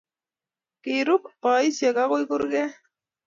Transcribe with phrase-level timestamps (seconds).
[0.83, 2.71] kirub boisiek agoi kurket